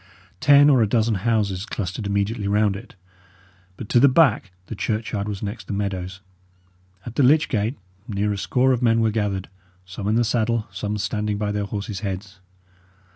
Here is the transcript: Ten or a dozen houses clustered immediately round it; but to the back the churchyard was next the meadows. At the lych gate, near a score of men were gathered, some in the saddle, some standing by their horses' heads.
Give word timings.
Ten 0.39 0.67
or 0.71 0.81
a 0.81 0.87
dozen 0.89 1.13
houses 1.29 1.63
clustered 1.63 2.07
immediately 2.07 2.47
round 2.47 2.75
it; 2.75 2.95
but 3.77 3.87
to 3.89 3.99
the 3.99 4.09
back 4.09 4.49
the 4.65 4.73
churchyard 4.73 5.27
was 5.29 5.43
next 5.43 5.67
the 5.67 5.73
meadows. 5.73 6.21
At 7.05 7.13
the 7.17 7.21
lych 7.21 7.47
gate, 7.49 7.77
near 8.07 8.33
a 8.33 8.37
score 8.39 8.71
of 8.73 8.81
men 8.81 8.99
were 9.01 9.11
gathered, 9.11 9.47
some 9.85 10.07
in 10.07 10.15
the 10.15 10.23
saddle, 10.23 10.65
some 10.71 10.97
standing 10.97 11.37
by 11.37 11.51
their 11.51 11.65
horses' 11.65 11.99
heads. 11.99 12.39